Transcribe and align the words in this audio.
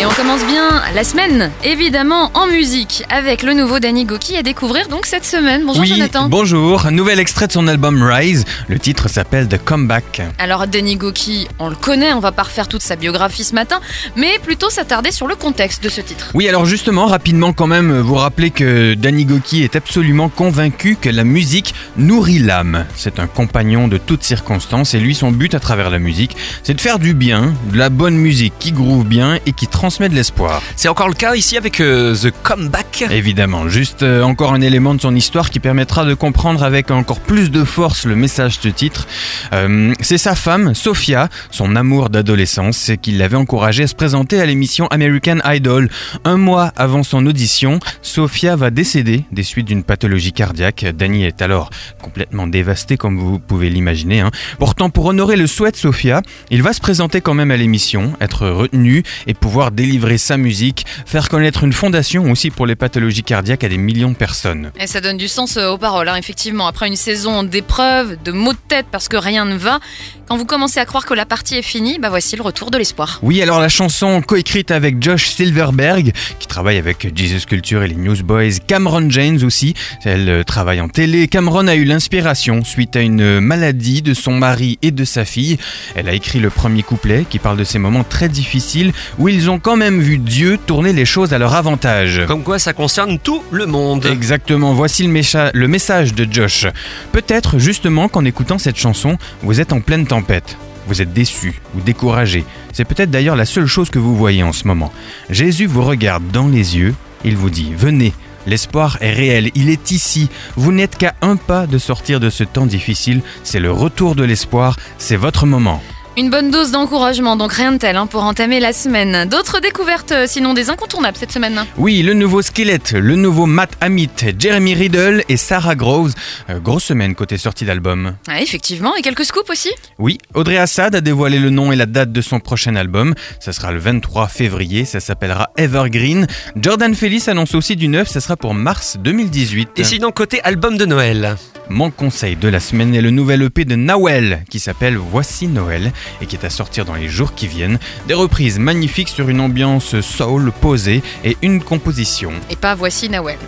Et 0.00 0.06
on 0.06 0.10
commence 0.12 0.42
bien 0.46 0.82
la 0.94 1.04
semaine, 1.04 1.50
évidemment, 1.62 2.30
en 2.32 2.46
musique, 2.46 3.04
avec 3.10 3.42
le 3.42 3.52
nouveau 3.52 3.80
Danny 3.80 4.06
Goki 4.06 4.34
à 4.34 4.42
découvrir 4.42 4.88
donc 4.88 5.04
cette 5.04 5.26
semaine. 5.26 5.64
Bonjour 5.66 5.82
oui, 5.82 5.88
Jonathan. 5.88 6.26
bonjour. 6.26 6.90
Nouvel 6.90 7.20
extrait 7.20 7.48
de 7.48 7.52
son 7.52 7.68
album 7.68 8.02
Rise. 8.02 8.46
Le 8.68 8.78
titre 8.78 9.10
s'appelle 9.10 9.46
The 9.46 9.62
Comeback. 9.62 10.22
Alors 10.38 10.66
Danny 10.66 10.96
Goki, 10.96 11.48
on 11.58 11.68
le 11.68 11.76
connaît, 11.76 12.14
on 12.14 12.20
va 12.20 12.32
pas 12.32 12.44
refaire 12.44 12.66
toute 12.66 12.80
sa 12.80 12.96
biographie 12.96 13.44
ce 13.44 13.54
matin, 13.54 13.82
mais 14.16 14.38
plutôt 14.42 14.70
s'attarder 14.70 15.10
sur 15.10 15.26
le 15.26 15.34
contexte 15.34 15.84
de 15.84 15.90
ce 15.90 16.00
titre. 16.00 16.30
Oui, 16.32 16.48
alors 16.48 16.64
justement, 16.64 17.04
rapidement 17.04 17.52
quand 17.52 17.66
même, 17.66 18.00
vous 18.00 18.14
rappeler 18.14 18.48
que 18.50 18.94
Danny 18.94 19.26
Goki 19.26 19.64
est 19.64 19.76
absolument 19.76 20.30
convaincu 20.30 20.96
que 20.98 21.10
la 21.10 21.24
musique 21.24 21.74
nourrit 21.98 22.38
l'âme. 22.38 22.86
C'est 22.96 23.18
un 23.18 23.26
compagnon 23.26 23.86
de 23.86 23.98
toutes 23.98 24.22
circonstances 24.22 24.94
et 24.94 24.98
lui, 24.98 25.14
son 25.14 25.30
but 25.30 25.54
à 25.54 25.60
travers 25.60 25.90
la 25.90 25.98
musique, 25.98 26.38
c'est 26.62 26.72
de 26.72 26.80
faire 26.80 26.98
du 26.98 27.12
bien, 27.12 27.52
de 27.70 27.76
la 27.76 27.90
bonne 27.90 28.16
musique 28.16 28.54
qui 28.58 28.72
groove 28.72 29.04
bien 29.04 29.38
et 29.44 29.52
qui 29.52 29.66
transmet 29.90 30.08
de 30.08 30.14
l'espoir. 30.14 30.62
C'est 30.76 30.86
encore 30.86 31.08
le 31.08 31.14
cas 31.14 31.34
ici 31.34 31.56
avec 31.56 31.80
euh, 31.80 32.14
The 32.14 32.32
Comeback. 32.44 33.06
Évidemment, 33.10 33.68
juste 33.68 34.04
euh, 34.04 34.22
encore 34.22 34.52
un 34.54 34.60
élément 34.60 34.94
de 34.94 35.00
son 35.00 35.16
histoire 35.16 35.50
qui 35.50 35.58
permettra 35.58 36.04
de 36.04 36.14
comprendre 36.14 36.62
avec 36.62 36.92
encore 36.92 37.18
plus 37.18 37.50
de 37.50 37.64
force 37.64 38.04
le 38.04 38.14
message 38.14 38.58
de 38.58 38.62
ce 38.62 38.68
titre. 38.68 39.08
Euh, 39.52 39.92
c'est 40.00 40.16
sa 40.16 40.36
femme, 40.36 40.76
Sophia, 40.76 41.28
son 41.50 41.74
amour 41.74 42.08
d'adolescence, 42.08 42.92
qui 43.02 43.10
l'avait 43.10 43.36
encouragé 43.36 43.82
à 43.82 43.86
se 43.88 43.96
présenter 43.96 44.40
à 44.40 44.46
l'émission 44.46 44.86
American 44.92 45.38
Idol. 45.44 45.90
Un 46.24 46.36
mois 46.36 46.72
avant 46.76 47.02
son 47.02 47.26
audition, 47.26 47.80
Sophia 48.00 48.54
va 48.54 48.70
décéder 48.70 49.24
des 49.32 49.42
suites 49.42 49.66
d'une 49.66 49.82
pathologie 49.82 50.32
cardiaque. 50.32 50.86
Danny 50.96 51.24
est 51.24 51.42
alors 51.42 51.70
complètement 52.00 52.46
dévasté, 52.46 52.96
comme 52.96 53.18
vous 53.18 53.40
pouvez 53.40 53.70
l'imaginer. 53.70 54.20
hein. 54.20 54.30
Pourtant, 54.60 54.88
pour 54.88 55.06
honorer 55.06 55.34
le 55.34 55.48
souhait 55.48 55.72
de 55.72 55.76
Sophia, 55.76 56.22
il 56.52 56.62
va 56.62 56.72
se 56.74 56.80
présenter 56.80 57.20
quand 57.20 57.34
même 57.34 57.50
à 57.50 57.56
l'émission, 57.56 58.12
être 58.20 58.46
retenu 58.46 59.02
et 59.26 59.34
pouvoir 59.34 59.72
délivrer 59.80 60.18
sa 60.18 60.36
musique, 60.36 60.84
faire 61.06 61.30
connaître 61.30 61.64
une 61.64 61.72
fondation 61.72 62.30
aussi 62.30 62.50
pour 62.50 62.66
les 62.66 62.76
pathologies 62.76 63.22
cardiaques 63.22 63.64
à 63.64 63.68
des 63.70 63.78
millions 63.78 64.10
de 64.10 64.14
personnes. 64.14 64.72
Et 64.78 64.86
ça 64.86 65.00
donne 65.00 65.16
du 65.16 65.26
sens 65.26 65.56
euh, 65.56 65.70
aux 65.70 65.78
paroles, 65.78 66.08
hein, 66.10 66.16
effectivement. 66.16 66.66
Après 66.66 66.86
une 66.86 66.96
saison 66.96 67.44
d'épreuves, 67.44 68.18
de 68.22 68.30
maux 68.30 68.52
de 68.52 68.58
tête 68.68 68.86
parce 68.92 69.08
que 69.08 69.16
rien 69.16 69.46
ne 69.46 69.56
va, 69.56 69.80
quand 70.28 70.36
vous 70.36 70.44
commencez 70.44 70.78
à 70.78 70.84
croire 70.84 71.06
que 71.06 71.14
la 71.14 71.24
partie 71.24 71.56
est 71.56 71.62
finie, 71.62 71.98
bah 71.98 72.10
voici 72.10 72.36
le 72.36 72.42
retour 72.42 72.70
de 72.70 72.76
l'espoir. 72.76 73.18
Oui, 73.22 73.40
alors 73.40 73.58
la 73.58 73.70
chanson 73.70 74.20
coécrite 74.20 74.70
avec 74.70 75.02
Josh 75.02 75.30
Silverberg, 75.30 76.12
qui 76.38 76.46
travaille 76.46 76.76
avec 76.76 77.16
Jesus 77.16 77.46
Culture 77.46 77.82
et 77.82 77.88
les 77.88 77.96
Newsboys, 77.96 78.60
Cameron 78.66 79.08
James 79.08 79.40
aussi, 79.42 79.74
elle 80.04 80.28
euh, 80.28 80.44
travaille 80.44 80.80
en 80.80 80.88
télé. 80.88 81.26
Cameron 81.26 81.66
a 81.66 81.74
eu 81.74 81.84
l'inspiration 81.84 82.62
suite 82.64 82.96
à 82.96 83.00
une 83.00 83.40
maladie 83.40 84.02
de 84.02 84.12
son 84.12 84.32
mari 84.32 84.78
et 84.82 84.90
de 84.90 85.04
sa 85.04 85.24
fille. 85.24 85.56
Elle 85.94 86.08
a 86.08 86.12
écrit 86.12 86.38
le 86.38 86.50
premier 86.50 86.82
couplet 86.82 87.24
qui 87.28 87.38
parle 87.38 87.56
de 87.56 87.64
ces 87.64 87.78
moments 87.78 88.04
très 88.04 88.28
difficiles 88.28 88.92
où 89.18 89.28
ils 89.28 89.50
ont 89.50 89.58
quand 89.70 89.76
même 89.76 90.00
vu 90.00 90.18
Dieu 90.18 90.58
tourner 90.66 90.92
les 90.92 91.04
choses 91.04 91.32
à 91.32 91.38
leur 91.38 91.54
avantage. 91.54 92.22
Comme 92.26 92.42
quoi 92.42 92.58
ça 92.58 92.72
concerne 92.72 93.20
tout 93.20 93.44
le 93.52 93.66
monde. 93.66 94.04
Exactement, 94.04 94.74
voici 94.74 95.04
le, 95.04 95.12
mécha- 95.12 95.52
le 95.54 95.68
message 95.68 96.12
de 96.12 96.26
Josh. 96.28 96.66
Peut-être 97.12 97.60
justement 97.60 98.08
qu'en 98.08 98.24
écoutant 98.24 98.58
cette 98.58 98.76
chanson, 98.76 99.16
vous 99.44 99.60
êtes 99.60 99.72
en 99.72 99.80
pleine 99.80 100.08
tempête. 100.08 100.56
Vous 100.88 101.00
êtes 101.02 101.12
déçu 101.12 101.60
ou 101.76 101.80
découragé. 101.82 102.44
C'est 102.72 102.84
peut-être 102.84 103.12
d'ailleurs 103.12 103.36
la 103.36 103.44
seule 103.44 103.66
chose 103.66 103.90
que 103.90 104.00
vous 104.00 104.16
voyez 104.16 104.42
en 104.42 104.52
ce 104.52 104.66
moment. 104.66 104.92
Jésus 105.28 105.66
vous 105.66 105.84
regarde 105.84 106.24
dans 106.32 106.48
les 106.48 106.76
yeux, 106.76 106.96
il 107.24 107.36
vous 107.36 107.48
dit 107.50 107.70
Venez, 107.76 108.12
l'espoir 108.48 108.98
est 109.00 109.12
réel, 109.12 109.52
il 109.54 109.70
est 109.70 109.92
ici. 109.92 110.30
Vous 110.56 110.72
n'êtes 110.72 110.98
qu'à 110.98 111.14
un 111.22 111.36
pas 111.36 111.68
de 111.68 111.78
sortir 111.78 112.18
de 112.18 112.28
ce 112.28 112.42
temps 112.42 112.66
difficile, 112.66 113.20
c'est 113.44 113.60
le 113.60 113.70
retour 113.70 114.16
de 114.16 114.24
l'espoir, 114.24 114.76
c'est 114.98 115.14
votre 115.14 115.46
moment. 115.46 115.80
Une 116.16 116.28
bonne 116.28 116.50
dose 116.50 116.72
d'encouragement, 116.72 117.36
donc 117.36 117.52
rien 117.52 117.70
de 117.70 117.78
tel 117.78 117.96
hein, 117.96 118.06
pour 118.06 118.24
entamer 118.24 118.58
la 118.58 118.72
semaine. 118.72 119.28
D'autres 119.28 119.60
découvertes, 119.60 120.10
euh, 120.10 120.24
sinon 120.26 120.54
des 120.54 120.68
incontournables 120.68 121.16
cette 121.16 121.30
semaine 121.30 121.64
Oui, 121.78 122.02
le 122.02 122.14
nouveau 122.14 122.42
Skelet, 122.42 122.80
le 122.94 123.14
nouveau 123.14 123.46
Matt 123.46 123.70
Amit, 123.80 124.10
Jeremy 124.36 124.74
Riddle 124.74 125.22
et 125.28 125.36
Sarah 125.36 125.76
Groves. 125.76 126.12
Euh, 126.50 126.58
grosse 126.58 126.84
semaine 126.84 127.14
côté 127.14 127.38
sortie 127.38 127.64
d'album. 127.64 128.16
Ah, 128.26 128.42
effectivement, 128.42 128.96
et 128.96 129.02
quelques 129.02 129.24
scoops 129.24 129.48
aussi 129.48 129.70
Oui, 130.00 130.18
Audrey 130.34 130.56
Assad 130.58 130.96
a 130.96 131.00
dévoilé 131.00 131.38
le 131.38 131.50
nom 131.50 131.70
et 131.70 131.76
la 131.76 131.86
date 131.86 132.10
de 132.10 132.20
son 132.20 132.40
prochain 132.40 132.74
album. 132.74 133.14
Ça 133.38 133.52
sera 133.52 133.70
le 133.70 133.78
23 133.78 134.26
février, 134.26 134.84
ça 134.84 134.98
s'appellera 134.98 135.50
Evergreen. 135.56 136.26
Jordan 136.56 136.92
Fellis 136.96 137.24
annonce 137.28 137.54
aussi 137.54 137.76
du 137.76 137.86
neuf, 137.86 138.08
ça 138.08 138.20
sera 138.20 138.36
pour 138.36 138.52
mars 138.52 138.96
2018. 138.98 139.70
Et 139.76 139.84
sinon 139.84 140.10
côté 140.10 140.42
album 140.42 140.76
de 140.76 140.86
Noël. 140.86 141.36
Mon 141.72 141.92
conseil 141.92 142.34
de 142.34 142.48
la 142.48 142.58
semaine 142.58 142.96
est 142.96 143.00
le 143.00 143.12
nouvel 143.12 143.42
EP 143.42 143.64
de 143.64 143.76
Nawel 143.76 144.44
qui 144.50 144.58
s'appelle 144.58 144.96
Voici 144.96 145.46
Noël 145.46 145.92
et 146.20 146.26
qui 146.26 146.34
est 146.34 146.44
à 146.44 146.50
sortir 146.50 146.84
dans 146.84 146.96
les 146.96 147.08
jours 147.08 147.32
qui 147.36 147.46
viennent. 147.46 147.78
Des 148.08 148.14
reprises 148.14 148.58
magnifiques 148.58 149.08
sur 149.08 149.28
une 149.28 149.40
ambiance 149.40 150.00
soul 150.00 150.50
posée 150.50 151.00
et 151.24 151.36
une 151.42 151.62
composition. 151.62 152.32
Et 152.50 152.56
pas 152.56 152.74
voici 152.74 153.08
Nawel. 153.08 153.38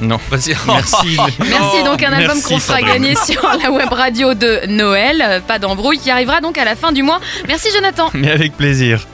Non. 0.00 0.18
Vas-y. 0.30 0.56
Merci. 0.66 1.18
Merci, 1.40 1.82
donc 1.84 2.02
un 2.02 2.12
album 2.14 2.36
Merci, 2.36 2.42
qu'on 2.54 2.58
fera 2.58 2.80
gagner 2.80 3.14
sur 3.26 3.42
la 3.62 3.70
web 3.70 3.92
radio 3.92 4.32
de 4.32 4.66
Noël. 4.66 5.42
Pas 5.46 5.58
d'embrouille, 5.58 5.98
qui 5.98 6.10
arrivera 6.10 6.40
donc 6.40 6.56
à 6.56 6.64
la 6.64 6.74
fin 6.74 6.92
du 6.92 7.02
mois. 7.02 7.20
Merci 7.48 7.68
Jonathan 7.74 8.08
Mais 8.14 8.30
avec 8.30 8.56
plaisir. 8.56 9.06